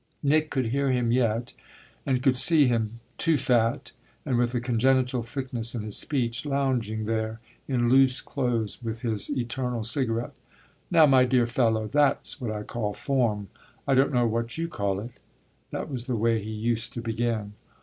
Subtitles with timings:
[0.23, 1.53] Nick could hear him yet,
[2.07, 3.91] and could see him, too fat
[4.25, 9.29] and with a congenital thickness in his speech, lounging there in loose clothes with his
[9.29, 10.33] eternal cigarette.
[10.89, 13.49] "Now my dear fellow, that's what I call form:
[13.87, 15.19] I don't know what you call it"
[15.69, 17.53] that was the way he used to begin.